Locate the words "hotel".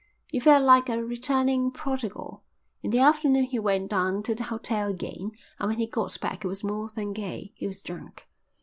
4.45-4.89